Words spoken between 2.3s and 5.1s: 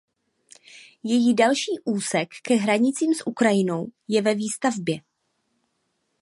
ke hranicím s Ukrajinou je ve výstavbě.